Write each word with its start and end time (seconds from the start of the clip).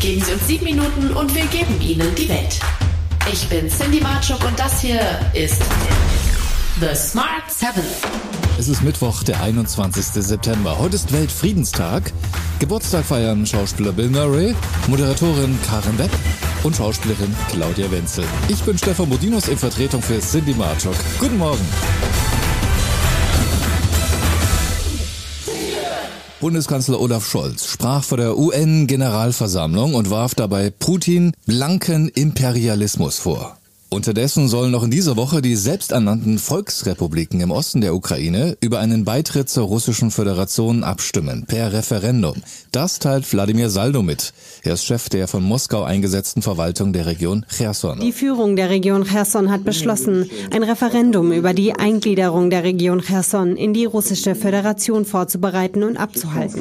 Geben 0.00 0.24
Sie 0.24 0.32
uns 0.32 0.46
sieben 0.46 0.64
Minuten 0.64 1.10
und 1.10 1.34
wir 1.34 1.44
geben 1.48 1.78
Ihnen 1.82 2.14
die 2.14 2.26
Welt. 2.26 2.58
Ich 3.30 3.46
bin 3.50 3.68
Cindy 3.68 4.00
Marchuk 4.00 4.42
und 4.46 4.58
das 4.58 4.80
hier 4.80 4.98
ist 5.34 5.62
The 6.80 6.94
Smart 6.94 7.50
Seven. 7.50 7.84
Es 8.58 8.68
ist 8.68 8.82
Mittwoch, 8.82 9.22
der 9.24 9.42
21. 9.42 10.02
September. 10.06 10.78
Heute 10.78 10.96
ist 10.96 11.12
Weltfriedenstag. 11.12 12.14
Geburtstag 12.60 13.04
feiern 13.04 13.44
Schauspieler 13.44 13.92
Bill 13.92 14.08
Murray, 14.08 14.54
Moderatorin 14.86 15.58
Karen 15.66 15.98
Webb 15.98 16.12
und 16.62 16.74
Schauspielerin 16.74 17.36
Claudia 17.50 17.90
Wenzel. 17.90 18.24
Ich 18.48 18.62
bin 18.62 18.78
Stefan 18.78 19.10
Modinos 19.10 19.48
in 19.48 19.58
Vertretung 19.58 20.00
für 20.00 20.18
Cindy 20.20 20.54
Marchuk. 20.54 20.96
Guten 21.18 21.36
Morgen. 21.36 21.66
Bundeskanzler 26.40 26.98
Olaf 26.98 27.28
Scholz 27.28 27.66
sprach 27.66 28.02
vor 28.02 28.16
der 28.16 28.38
UN-Generalversammlung 28.38 29.92
und 29.94 30.08
warf 30.08 30.34
dabei 30.34 30.70
Putin 30.70 31.32
blanken 31.44 32.08
Imperialismus 32.08 33.18
vor. 33.18 33.59
Unterdessen 33.92 34.46
sollen 34.46 34.70
noch 34.70 34.84
in 34.84 34.92
dieser 34.92 35.16
Woche 35.16 35.42
die 35.42 35.56
selbsternannten 35.56 36.38
Volksrepubliken 36.38 37.40
im 37.40 37.50
Osten 37.50 37.80
der 37.80 37.92
Ukraine 37.92 38.56
über 38.60 38.78
einen 38.78 39.04
Beitritt 39.04 39.48
zur 39.48 39.64
Russischen 39.64 40.12
Föderation 40.12 40.84
abstimmen, 40.84 41.44
per 41.48 41.72
Referendum. 41.72 42.36
Das 42.70 43.00
teilt 43.00 43.30
Wladimir 43.32 43.68
Saldo 43.68 44.02
mit. 44.02 44.32
Er 44.62 44.74
ist 44.74 44.84
Chef 44.84 45.08
der 45.08 45.26
von 45.26 45.42
Moskau 45.42 45.82
eingesetzten 45.82 46.40
Verwaltung 46.40 46.92
der 46.92 47.06
Region 47.06 47.44
Cherson. 47.48 47.98
Die 47.98 48.12
Führung 48.12 48.54
der 48.54 48.70
Region 48.70 49.02
Cherson 49.02 49.50
hat 49.50 49.64
beschlossen, 49.64 50.30
ein 50.52 50.62
Referendum 50.62 51.32
über 51.32 51.52
die 51.52 51.72
Eingliederung 51.72 52.48
der 52.48 52.62
Region 52.62 53.00
Cherson 53.00 53.56
in 53.56 53.74
die 53.74 53.86
Russische 53.86 54.36
Föderation 54.36 55.04
vorzubereiten 55.04 55.82
und 55.82 55.96
abzuhalten. 55.96 56.60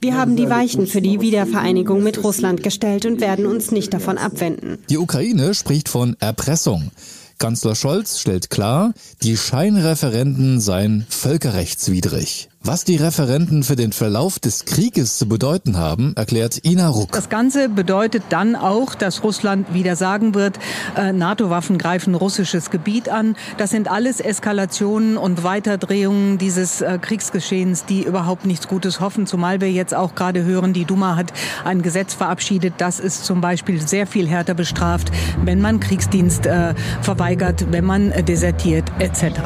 Wir 0.00 0.16
haben 0.16 0.36
die 0.36 0.48
Weichen 0.48 0.86
für 0.86 1.02
die 1.02 1.20
Wiedervereinigung 1.20 2.02
mit 2.02 2.24
Russland 2.24 2.62
gestellt 2.62 3.04
und 3.04 3.20
werden 3.20 3.44
uns 3.44 3.72
nicht 3.72 3.92
davon 3.92 4.16
abwenden. 4.16 4.78
Die 4.88 4.98
Ukraine 4.98 5.54
spricht 5.54 5.88
von 5.88 6.16
Erpressung. 6.20 6.90
Kanzler 7.38 7.74
Scholz 7.74 8.20
stellt 8.20 8.50
klar, 8.50 8.94
die 9.22 9.36
Scheinreferenden 9.36 10.60
seien 10.60 11.06
völkerrechtswidrig. 11.08 12.48
Was 12.68 12.82
die 12.82 12.96
Referenten 12.96 13.62
für 13.62 13.76
den 13.76 13.92
Verlauf 13.92 14.40
des 14.40 14.64
Krieges 14.64 15.18
zu 15.18 15.28
bedeuten 15.28 15.76
haben, 15.76 16.14
erklärt 16.16 16.64
Ina 16.64 16.88
Ruck. 16.88 17.12
Das 17.12 17.28
Ganze 17.28 17.68
bedeutet 17.68 18.24
dann 18.30 18.56
auch, 18.56 18.96
dass 18.96 19.22
Russland 19.22 19.72
wieder 19.72 19.94
sagen 19.94 20.34
wird, 20.34 20.58
äh, 20.96 21.12
NATO-Waffen 21.12 21.78
greifen 21.78 22.16
russisches 22.16 22.72
Gebiet 22.72 23.08
an. 23.08 23.36
Das 23.56 23.70
sind 23.70 23.88
alles 23.88 24.18
Eskalationen 24.18 25.16
und 25.16 25.44
Weiterdrehungen 25.44 26.38
dieses 26.38 26.80
äh, 26.80 26.98
Kriegsgeschehens, 27.00 27.84
die 27.84 28.02
überhaupt 28.02 28.46
nichts 28.46 28.66
Gutes 28.66 28.98
hoffen. 28.98 29.28
Zumal 29.28 29.60
wir 29.60 29.70
jetzt 29.70 29.94
auch 29.94 30.16
gerade 30.16 30.42
hören, 30.42 30.72
die 30.72 30.86
Duma 30.86 31.14
hat 31.14 31.32
ein 31.64 31.82
Gesetz 31.82 32.14
verabschiedet, 32.14 32.74
das 32.78 32.98
ist 32.98 33.24
zum 33.24 33.40
Beispiel 33.40 33.80
sehr 33.80 34.08
viel 34.08 34.26
härter 34.26 34.54
bestraft, 34.54 35.12
wenn 35.44 35.60
man 35.60 35.78
Kriegsdienst 35.78 36.46
äh, 36.46 36.74
verweigert, 37.00 37.70
wenn 37.70 37.84
man 37.84 38.10
äh, 38.10 38.24
desertiert 38.24 38.90
etc. 38.98 39.38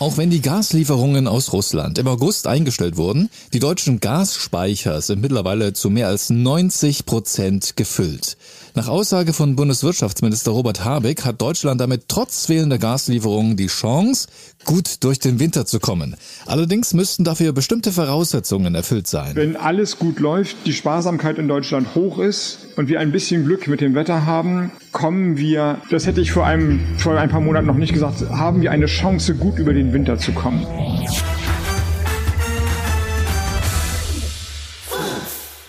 Auch 0.00 0.16
wenn 0.16 0.28
die 0.28 0.40
Gaslieferungen 0.40 1.28
aus 1.28 1.52
Russland 1.52 1.98
im 1.98 2.08
August 2.08 2.48
eingestellt 2.48 2.96
wurden, 2.96 3.30
die 3.52 3.60
deutschen 3.60 4.00
Gasspeicher 4.00 5.00
sind 5.00 5.20
mittlerweile 5.20 5.72
zu 5.72 5.88
mehr 5.88 6.08
als 6.08 6.30
90 6.30 7.06
Prozent 7.06 7.76
gefüllt. 7.76 8.36
Nach 8.76 8.88
Aussage 8.88 9.32
von 9.32 9.54
Bundeswirtschaftsminister 9.54 10.50
Robert 10.50 10.84
Habeck 10.84 11.24
hat 11.24 11.40
Deutschland 11.40 11.80
damit 11.80 12.08
trotz 12.08 12.46
fehlender 12.46 12.76
Gaslieferungen 12.76 13.56
die 13.56 13.68
Chance, 13.68 14.26
gut 14.64 15.04
durch 15.04 15.20
den 15.20 15.38
Winter 15.38 15.64
zu 15.64 15.78
kommen. 15.78 16.16
Allerdings 16.44 16.92
müssten 16.92 17.22
dafür 17.22 17.52
bestimmte 17.52 17.92
Voraussetzungen 17.92 18.74
erfüllt 18.74 19.06
sein. 19.06 19.36
Wenn 19.36 19.54
alles 19.54 20.00
gut 20.00 20.18
läuft, 20.18 20.56
die 20.66 20.72
Sparsamkeit 20.72 21.38
in 21.38 21.46
Deutschland 21.46 21.94
hoch 21.94 22.18
ist 22.18 22.66
und 22.76 22.88
wir 22.88 22.98
ein 22.98 23.12
bisschen 23.12 23.44
Glück 23.44 23.68
mit 23.68 23.80
dem 23.80 23.94
Wetter 23.94 24.26
haben, 24.26 24.72
kommen 24.90 25.36
wir, 25.36 25.80
das 25.92 26.08
hätte 26.08 26.20
ich 26.20 26.32
vor, 26.32 26.44
einem, 26.44 26.80
vor 26.98 27.16
ein 27.16 27.28
paar 27.28 27.40
Monaten 27.40 27.68
noch 27.68 27.76
nicht 27.76 27.92
gesagt, 27.92 28.28
haben 28.28 28.60
wir 28.60 28.72
eine 28.72 28.86
Chance, 28.86 29.36
gut 29.36 29.60
über 29.60 29.72
den 29.72 29.92
Winter 29.92 30.18
zu 30.18 30.32
kommen. 30.32 30.66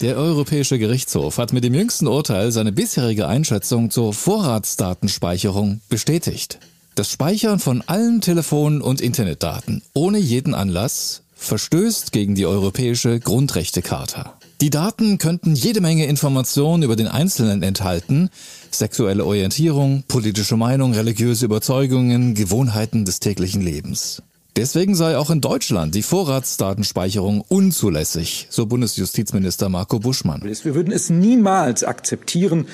Der 0.06 0.18
Europäische 0.18 0.78
Gerichtshof 0.78 1.40
hat 1.40 1.52
mit 1.52 1.64
dem 1.64 1.74
jüngsten 1.74 2.06
Urteil 2.06 2.52
seine 2.52 2.72
bisherige 2.72 3.28
Einschätzung 3.28 3.90
zur 3.90 4.14
Vorratsdatenspeicherung 4.14 5.82
bestätigt. 5.90 6.60
Das 6.94 7.10
Speichern 7.10 7.58
von 7.58 7.82
allen 7.88 8.22
Telefon- 8.22 8.84
und 8.84 9.02
Internetdaten 9.02 9.82
ohne 9.96 10.20
jeden 10.20 10.54
Anlass 10.54 11.24
verstößt 11.34 12.12
gegen 12.12 12.36
die 12.36 12.46
Europäische 12.46 13.20
Grundrechtecharta. 13.20 14.38
Die 14.62 14.70
Daten 14.70 15.18
könnten 15.18 15.56
jede 15.56 15.82
Menge 15.82 16.06
Informationen 16.06 16.84
über 16.84 16.96
den 16.96 17.08
Einzelnen 17.08 17.64
enthalten, 17.64 18.30
sexuelle 18.70 19.26
Orientierung, 19.26 20.04
politische 20.08 20.56
Meinung, 20.56 20.94
religiöse 20.94 21.46
Überzeugungen, 21.46 22.36
Gewohnheiten 22.36 23.06
des 23.06 23.20
täglichen 23.20 23.64
Lebens. 23.64 24.22
Deswegen 24.58 24.96
sei 24.96 25.18
auch 25.18 25.32
in 25.32 25.42
Deutschland 25.42 25.96
die 25.96 26.02
Vorratsdatenspeicherung 26.02 27.42
unzulässig, 27.42 28.48
so 28.50 28.66
Bundesjustizminister 28.66 29.68
Marco 29.68 30.00
Buschmann. 30.00 30.42
Wir 30.44 30.76
würden 30.76 30.94
es 30.94 31.10
niemals 31.10 31.84
akzeptieren, 31.84 32.68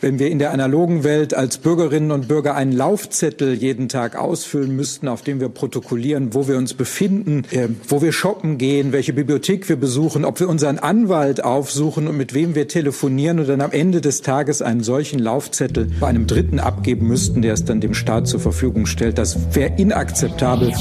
wenn 0.00 0.18
wir 0.18 0.30
in 0.30 0.38
der 0.38 0.52
analogen 0.52 1.04
Welt 1.04 1.34
als 1.34 1.58
Bürgerinnen 1.58 2.10
und 2.10 2.26
Bürger 2.26 2.54
einen 2.54 2.72
Laufzettel 2.72 3.52
jeden 3.52 3.90
Tag 3.90 4.16
ausfüllen 4.16 4.74
müssten, 4.74 5.08
auf 5.08 5.20
dem 5.20 5.38
wir 5.38 5.50
protokollieren, 5.50 6.32
wo 6.32 6.48
wir 6.48 6.56
uns 6.56 6.72
befinden, 6.72 7.44
äh, 7.50 7.68
wo 7.86 8.00
wir 8.00 8.12
shoppen 8.12 8.56
gehen, 8.56 8.92
welche 8.92 9.12
Bibliothek 9.12 9.68
wir 9.68 9.76
besuchen, 9.76 10.24
ob 10.24 10.40
wir 10.40 10.48
unseren 10.48 10.78
Anwalt 10.78 11.44
aufsuchen 11.44 12.08
und 12.08 12.16
mit 12.16 12.32
wem 12.32 12.54
wir 12.54 12.66
telefonieren 12.66 13.40
und 13.40 13.48
dann 13.50 13.60
am 13.60 13.72
Ende 13.72 14.00
des 14.00 14.22
Tages 14.22 14.62
einen 14.62 14.82
solchen 14.82 15.18
Laufzettel 15.18 15.90
bei 16.00 16.06
einem 16.06 16.26
Dritten 16.26 16.60
abgeben 16.60 17.06
müssten, 17.06 17.42
der 17.42 17.52
es 17.52 17.66
dann 17.66 17.82
dem 17.82 17.92
Staat 17.92 18.26
zur 18.26 18.40
Verfügung 18.40 18.86
stellt. 18.86 19.18
Das 19.18 19.54
wäre 19.54 19.74
inakzeptabel. 19.76 20.72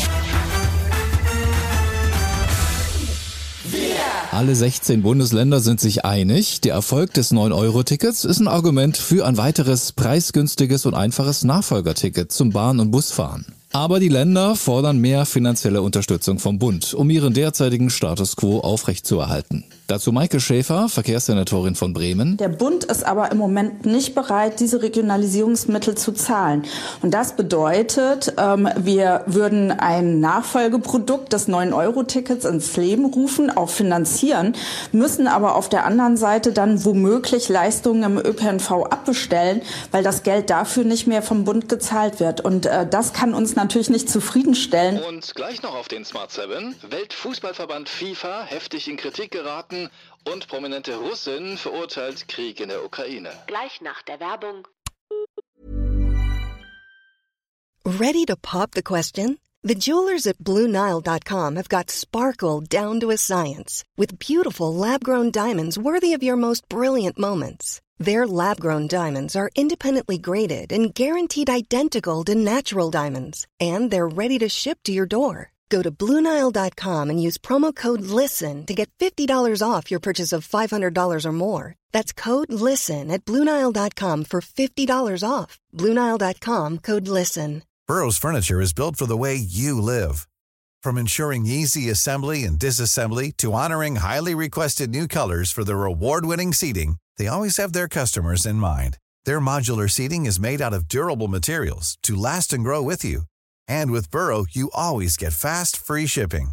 Alle 4.36 4.54
16 4.54 5.02
Bundesländer 5.02 5.62
sind 5.62 5.80
sich 5.80 6.04
einig, 6.04 6.60
der 6.60 6.74
Erfolg 6.74 7.14
des 7.14 7.32
9-Euro-Tickets 7.32 8.26
ist 8.26 8.42
ein 8.42 8.50
Argument 8.50 8.98
für 8.98 9.26
ein 9.26 9.38
weiteres 9.38 9.94
preisgünstiges 9.94 10.86
und 10.86 10.94
einfaches 10.94 11.46
Nachfolgerticket 11.46 12.34
zum 12.34 12.50
Bahn- 12.50 12.82
und 12.82 12.92
Busfahren. 12.92 13.46
Aber 13.76 14.00
die 14.00 14.08
Länder 14.08 14.56
fordern 14.56 15.00
mehr 15.00 15.26
finanzielle 15.26 15.82
Unterstützung 15.82 16.40
vom 16.40 16.60
Bund, 16.60 16.94
um 16.94 17.10
ihren 17.10 17.34
derzeitigen 17.34 17.90
Status 17.90 18.38
quo 18.38 18.62
aufrechtzuerhalten. 18.62 19.66
Dazu 19.88 20.14
Maike 20.14 20.40
Schäfer, 20.40 20.88
Verkehrssenatorin 20.88 21.76
von 21.76 21.94
Bremen. 21.94 22.38
Der 22.38 22.48
Bund 22.48 22.86
ist 22.86 23.06
aber 23.06 23.32
im 23.34 23.38
Moment 23.38 23.86
nicht 23.86 24.16
bereit, 24.16 24.62
diese 24.62 24.82
Regionalisierungsmittel 24.82 25.96
zu 25.96 26.14
zahlen. 26.14 26.64
Und 27.02 27.14
das 27.14 27.36
bedeutet, 27.36 28.34
ähm, 28.38 28.70
wir 28.78 29.24
würden 29.28 29.72
ein 29.72 30.22
Nachfolgeprodukt 30.22 31.34
des 31.34 31.50
9-Euro-Tickets 31.50 32.46
ins 32.46 32.76
Leben 32.78 33.06
rufen, 33.06 33.56
auch 33.56 33.70
finanzieren, 33.70 34.54
müssen 34.94 35.28
aber 35.28 35.56
auf 35.56 35.68
der 35.68 35.86
anderen 35.86 36.16
Seite 36.16 36.54
dann 36.54 36.84
womöglich 36.86 37.50
Leistungen 37.50 38.04
im 38.04 38.18
ÖPNV 38.18 38.72
abbestellen, 38.90 39.62
weil 39.92 40.02
das 40.02 40.24
Geld 40.24 40.50
dafür 40.50 40.86
nicht 40.86 41.08
mehr 41.08 41.22
vom 41.22 41.44
Bund 41.44 41.68
gezahlt 41.68 42.22
wird. 42.22 42.40
Und 42.40 42.66
äh, 42.66 42.88
das 42.90 43.12
kann 43.12 43.34
uns 43.34 43.56
natürlich 43.56 43.65
nicht 43.74 44.10
zufriedenstellen. 44.10 45.02
Und 45.04 45.34
gleich 45.36 45.62
noch 45.62 45.76
auf 45.76 45.88
den 45.88 46.06
Smart 46.06 46.32
7. 46.32 46.76
Weltfußballverband 46.90 47.90
FIFA 47.90 48.44
heftig 48.44 48.88
in 48.88 48.98
Kritik 48.98 49.32
geraten 49.32 49.90
und 50.24 50.48
prominente 50.48 50.96
Russin 50.96 51.58
verurteilt 51.58 52.28
Krieg 52.28 52.60
in 52.60 52.70
der 52.70 52.84
Ukraine. 52.84 53.32
Gleich 53.48 53.82
nach 53.82 54.02
der 54.04 54.20
Werbung. 54.20 54.68
Ready 57.86 58.26
to 58.26 58.36
pop 58.36 58.72
the 58.74 58.82
question? 58.82 59.38
The 59.64 59.76
jewelers 59.76 60.28
at 60.28 60.38
BlueNile.com 60.40 61.56
have 61.56 61.70
got 61.70 61.90
sparkle 61.90 62.62
down 62.62 63.00
to 63.00 63.10
a 63.10 63.18
science 63.18 63.84
with 63.98 64.20
beautiful 64.20 64.74
lab-grown 64.74 65.32
diamonds 65.32 65.78
worthy 65.78 66.14
of 66.14 66.22
your 66.22 66.36
most 66.36 66.70
brilliant 66.70 67.18
moments. 67.18 67.82
Their 67.98 68.28
lab-grown 68.28 68.88
diamonds 68.88 69.36
are 69.36 69.50
independently 69.56 70.18
graded 70.18 70.72
and 70.74 70.94
guaranteed 70.94 71.50
identical 71.50 72.24
to 72.26 72.36
natural 72.36 72.92
diamonds, 72.92 73.48
and 73.60 73.90
they're 73.90 74.08
ready 74.08 74.38
to 74.40 74.50
ship 74.50 74.80
to 74.84 74.92
your 74.92 75.06
door. 75.06 75.52
Go 75.70 75.82
to 75.82 75.92
Bluenile.com 75.92 77.10
and 77.10 77.22
use 77.22 77.38
promo 77.38 77.74
code 77.76 78.02
LISTEN 78.02 78.66
to 78.66 78.74
get 78.74 78.90
$50 79.00 79.62
off 79.68 79.90
your 79.90 80.00
purchase 80.00 80.32
of 80.34 80.48
$500 80.48 81.26
or 81.26 81.32
more. 81.32 81.76
That's 81.92 82.14
code 82.14 82.52
LISTEN 82.52 83.10
at 83.10 83.26
Bluenile.com 83.26 84.26
for 84.26 84.42
$50 84.42 85.30
off. 85.30 85.60
Bluenile.com 85.74 86.80
code 86.80 87.08
LISTEN. 87.08 87.64
Burrow's 87.88 88.18
furniture 88.18 88.62
is 88.62 88.74
built 88.74 88.96
for 88.96 89.06
the 89.06 89.18
way 89.18 89.36
you 89.36 89.80
live. 89.80 90.28
From 90.82 90.98
ensuring 90.98 91.46
easy 91.46 91.90
assembly 91.90 92.44
and 92.44 92.60
disassembly 92.60 93.36
to 93.38 93.54
honoring 93.54 93.98
highly 93.98 94.34
requested 94.34 94.90
new 94.90 95.08
colors 95.08 95.52
for 95.52 95.64
their 95.64 95.86
award 95.86 96.26
winning 96.26 96.52
seating, 96.52 96.98
they 97.18 97.28
always 97.28 97.58
have 97.58 97.74
their 97.74 97.88
customers 97.88 98.46
in 98.46 98.56
mind. 98.56 98.98
Their 99.26 99.40
modular 99.40 99.90
seating 99.90 100.26
is 100.26 100.40
made 100.40 100.62
out 100.62 100.74
of 100.74 100.88
durable 100.88 101.28
materials 101.28 101.98
to 102.04 102.16
last 102.16 102.52
and 102.54 102.64
grow 102.64 102.82
with 102.82 103.06
you. 103.06 103.22
And 103.68 103.92
with 103.92 104.10
Burrow, 104.10 104.46
you 104.52 104.72
always 104.74 105.18
get 105.18 105.34
fast, 105.34 105.78
free 105.78 106.08
shipping. 106.08 106.52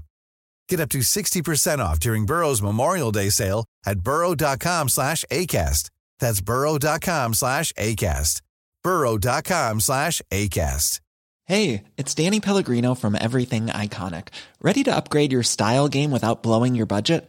Get 0.69 0.81
up 0.81 0.91
to 0.91 0.99
60% 0.99 1.79
off 1.79 1.99
during 1.99 2.27
Burrow's 2.27 2.63
Memorial 2.63 3.13
Day 3.13 3.31
sale 3.31 3.65
at 3.87 4.01
burrow.com 4.01 4.89
slash 4.89 5.25
ACAST. 5.31 5.91
That's 6.19 6.41
burrow.com 6.41 7.35
slash 7.35 7.73
ACAST. 7.73 8.43
burrow.com 8.83 9.81
slash 9.81 10.23
ACAST. 10.31 11.01
Hey, 11.45 11.85
it's 11.97 12.15
Danny 12.15 12.41
Pellegrino 12.41 12.95
from 12.95 13.17
Everything 13.21 13.67
Iconic. 13.67 14.29
Ready 14.63 14.85
to 14.85 14.95
upgrade 14.95 15.33
your 15.33 15.43
style 15.43 15.89
game 15.89 16.13
without 16.13 16.43
blowing 16.43 16.77
your 16.77 16.87
budget? 16.87 17.29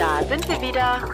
Da 0.00 0.22
sind 0.26 0.48
wir 0.48 0.62
wieder. 0.62 1.10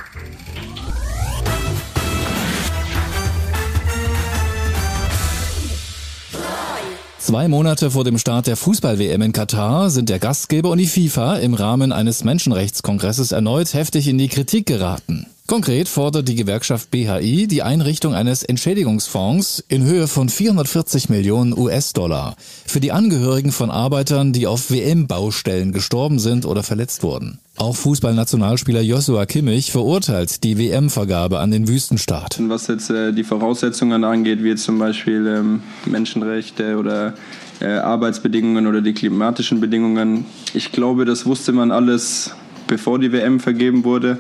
Zwei 7.19 7.49
Monate 7.49 7.91
vor 7.91 8.05
dem 8.05 8.17
Start 8.17 8.47
der 8.47 8.56
Fußball-WM 8.56 9.23
in 9.23 9.33
Katar 9.33 9.91
sind 9.91 10.09
der 10.09 10.21
Gastgeber 10.21 10.71
und 10.71 10.79
die 10.79 10.87
FIFA 10.87 11.38
im 11.38 11.55
Rahmen 11.55 11.91
eines 11.91 12.23
Menschenrechtskongresses 12.23 13.33
erneut 13.33 13.75
heftig 13.75 14.06
in 14.06 14.19
die 14.19 14.29
Kritik 14.29 14.67
geraten. 14.67 15.27
Konkret 15.46 15.88
fordert 15.88 16.26
die 16.26 16.34
Gewerkschaft 16.34 16.90
BHI 16.90 17.46
die 17.46 17.62
Einrichtung 17.62 18.14
eines 18.14 18.43
Entschädigungsfonds 18.43 19.62
in 19.69 19.84
Höhe 19.84 20.08
von 20.08 20.28
440 20.28 21.08
Millionen 21.08 21.56
US-Dollar 21.56 22.34
für 22.66 22.81
die 22.81 22.90
Angehörigen 22.90 23.52
von 23.52 23.70
Arbeitern, 23.70 24.32
die 24.32 24.48
auf 24.48 24.72
WM-Baustellen 24.72 25.72
gestorben 25.72 26.19
sind 26.19 26.46
oder 26.46 26.64
verletzt 26.64 27.04
wurden. 27.04 27.38
Auch 27.58 27.76
Fußballnationalspieler 27.76 28.81
Joshua 28.81 29.25
Kimmich 29.25 29.70
verurteilt 29.70 30.43
die 30.43 30.58
WM-Vergabe 30.58 31.38
an 31.38 31.52
den 31.52 31.69
Wüstenstaat. 31.69 32.40
Was 32.49 32.66
jetzt 32.66 32.90
äh, 32.90 33.12
die 33.12 33.25
Voraussetzungen 33.25 34.02
angeht, 34.02 34.42
wie 34.42 34.56
zum 34.56 34.81
Beispiel 34.81 35.26
ähm, 35.28 35.62
Menschenrechte 35.84 36.76
oder 36.76 37.14
äh, 37.60 37.69
Arbeitsbedingungen 37.69 38.66
oder 38.66 38.81
die 38.82 38.94
klimatischen 38.94 39.60
Bedingungen, 39.60 40.25
ich 40.54 40.72
glaube, 40.72 41.04
das 41.04 41.25
wusste 41.25 41.52
man 41.52 41.70
alles, 41.70 42.32
bevor 42.66 42.99
die 42.99 43.12
WM 43.12 43.38
vergeben 43.38 43.84
wurde. 43.84 44.19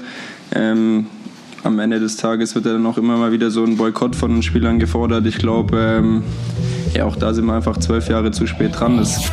Ähm, 0.54 1.06
am 1.62 1.78
Ende 1.78 1.98
des 1.98 2.16
Tages 2.16 2.54
wird 2.54 2.66
dann 2.66 2.86
auch 2.86 2.98
immer 2.98 3.16
mal 3.16 3.32
wieder 3.32 3.50
so 3.50 3.64
ein 3.64 3.76
Boykott 3.76 4.14
von 4.14 4.30
den 4.30 4.42
Spielern 4.42 4.78
gefordert. 4.78 5.26
Ich 5.26 5.38
glaube, 5.38 5.98
ähm, 5.98 6.22
ja, 6.94 7.04
auch 7.04 7.16
da 7.16 7.34
sind 7.34 7.46
wir 7.46 7.54
einfach 7.54 7.76
zwölf 7.78 8.08
Jahre 8.08 8.30
zu 8.30 8.46
spät 8.46 8.78
dran. 8.78 8.96
Das 8.98 9.30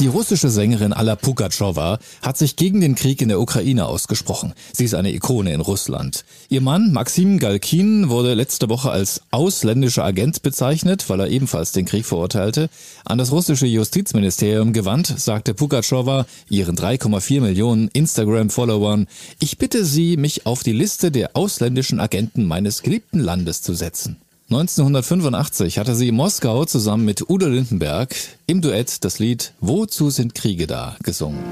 Die 0.00 0.08
russische 0.08 0.50
Sängerin 0.50 0.92
Alla 0.92 1.14
Pugatschowa 1.14 2.00
hat 2.20 2.36
sich 2.36 2.56
gegen 2.56 2.80
den 2.80 2.96
Krieg 2.96 3.22
in 3.22 3.28
der 3.28 3.40
Ukraine 3.40 3.86
ausgesprochen. 3.86 4.52
Sie 4.72 4.84
ist 4.84 4.94
eine 4.94 5.14
Ikone 5.14 5.54
in 5.54 5.60
Russland. 5.60 6.24
Ihr 6.48 6.62
Mann 6.62 6.92
Maxim 6.92 7.38
Galkin 7.38 8.08
wurde 8.08 8.34
letzte 8.34 8.68
Woche 8.68 8.90
als 8.90 9.20
ausländischer 9.30 10.02
Agent 10.04 10.42
bezeichnet, 10.42 11.08
weil 11.08 11.20
er 11.20 11.28
ebenfalls 11.28 11.70
den 11.70 11.84
Krieg 11.84 12.06
verurteilte. 12.06 12.70
An 13.04 13.18
das 13.18 13.30
russische 13.30 13.66
Justizministerium 13.66 14.72
gewandt, 14.72 15.14
sagte 15.16 15.54
Pugatschowa 15.54 16.26
ihren 16.48 16.76
3,4 16.76 17.40
Millionen 17.40 17.86
Instagram-Followern, 17.86 19.06
ich 19.38 19.58
bitte 19.58 19.84
Sie, 19.84 20.16
mich 20.16 20.44
auf 20.44 20.64
die 20.64 20.72
Liste 20.72 21.12
der 21.12 21.36
ausländischen 21.36 22.00
Agenten 22.00 22.46
meines 22.46 22.82
geliebten 22.82 23.20
Landes 23.20 23.62
zu 23.62 23.74
setzen. 23.74 24.16
1985 24.50 25.78
hatte 25.78 25.94
sie 25.94 26.08
in 26.08 26.16
Moskau 26.16 26.66
zusammen 26.66 27.06
mit 27.06 27.30
Udo 27.30 27.48
Lindenberg 27.48 28.14
im 28.46 28.60
Duett 28.60 29.02
das 29.02 29.18
Lied 29.18 29.54
Wozu 29.60 30.10
sind 30.10 30.34
Kriege 30.34 30.66
da 30.66 30.96
gesungen. 31.02 31.42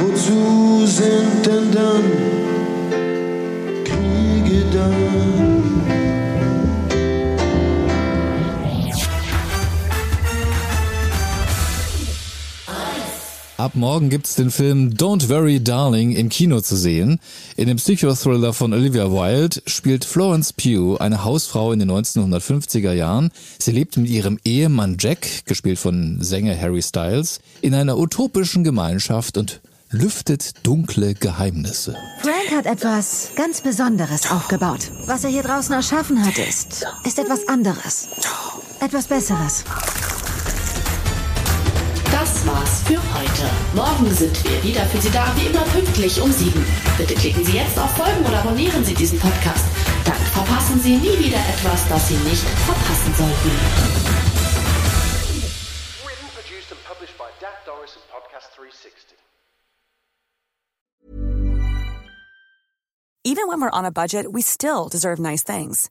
Wozu 0.00 0.86
sind 0.86 1.46
denn 1.46 1.70
dann 1.70 2.04
Kriege 3.84 4.64
da? 4.72 6.09
Ab 13.60 13.74
morgen 13.74 14.08
gibt's 14.08 14.36
den 14.36 14.50
Film 14.50 14.94
Don't 14.94 15.28
Worry 15.28 15.62
Darling 15.62 16.12
im 16.12 16.30
Kino 16.30 16.62
zu 16.62 16.76
sehen. 16.76 17.20
In 17.56 17.68
dem 17.68 17.76
Psychothriller 17.76 18.54
von 18.54 18.72
Olivia 18.72 19.12
Wilde 19.12 19.60
spielt 19.66 20.06
Florence 20.06 20.54
Pugh 20.54 20.98
eine 20.98 21.24
Hausfrau 21.24 21.70
in 21.70 21.78
den 21.78 21.90
1950er 21.90 22.94
Jahren. 22.94 23.30
Sie 23.58 23.72
lebt 23.72 23.98
mit 23.98 24.08
ihrem 24.08 24.38
Ehemann 24.46 24.96
Jack, 24.98 25.44
gespielt 25.44 25.78
von 25.78 26.22
Sänger 26.22 26.58
Harry 26.58 26.80
Styles, 26.80 27.40
in 27.60 27.74
einer 27.74 27.98
utopischen 27.98 28.64
Gemeinschaft 28.64 29.36
und 29.36 29.60
lüftet 29.90 30.52
dunkle 30.62 31.12
Geheimnisse. 31.12 31.98
Frank 32.22 32.56
hat 32.56 32.64
etwas 32.64 33.32
ganz 33.36 33.60
Besonderes 33.60 34.30
aufgebaut. 34.30 34.90
Was 35.04 35.24
er 35.24 35.28
hier 35.28 35.42
draußen 35.42 35.74
erschaffen 35.74 36.24
hat, 36.24 36.38
ist, 36.38 36.86
ist 37.04 37.18
etwas 37.18 37.46
anderes. 37.46 38.08
Etwas 38.80 39.06
Besseres. 39.06 39.64
Das 42.40 42.54
war's 42.54 42.82
für 42.84 42.96
heute. 42.96 43.50
Morgen 43.74 44.10
sind 44.14 44.44
wir 44.44 44.62
wieder 44.62 44.86
für 44.86 44.98
Sie 44.98 45.10
da, 45.10 45.26
wie 45.36 45.46
immer 45.46 45.62
pünktlich 45.64 46.22
um 46.22 46.32
sieben. 46.32 46.64
Bitte 46.96 47.14
klicken 47.14 47.44
Sie 47.44 47.52
jetzt 47.52 47.78
auf 47.78 47.90
Folgen 47.90 48.24
oder 48.24 48.38
abonnieren 48.38 48.82
Sie 48.82 48.94
diesen 48.94 49.18
Podcast. 49.18 49.66
Dann 50.06 50.16
verpassen 50.16 50.80
Sie 50.80 50.96
nie 50.96 51.18
wieder 51.18 51.36
etwas, 51.36 51.86
das 51.88 52.08
Sie 52.08 52.14
nicht 52.14 52.42
verpassen 52.64 53.14
sollten. 53.14 53.50
Written, 56.02 56.28
produced 56.34 56.72
and 56.72 56.80
published 56.88 57.18
by 57.18 57.28
Dak 57.40 57.66
Doris 57.66 57.96
and 57.96 58.04
Podcast 58.08 58.48
360. 58.56 59.18
Even 63.22 63.48
when 63.48 63.60
we're 63.60 63.70
on 63.70 63.84
a 63.84 63.92
budget, 63.92 64.32
we 64.32 64.40
still 64.40 64.88
deserve 64.88 65.18
nice 65.18 65.42
things. 65.42 65.90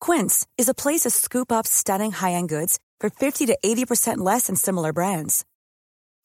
Quince 0.00 0.46
is 0.58 0.68
a 0.68 0.74
place 0.74 1.04
to 1.04 1.10
scoop 1.10 1.50
up 1.50 1.66
stunning 1.66 2.12
high-end 2.12 2.50
goods 2.50 2.78
for 3.00 3.08
50 3.08 3.46
to 3.46 3.56
80% 3.64 4.18
less 4.18 4.48
than 4.48 4.56
similar 4.56 4.92
brands. 4.92 5.46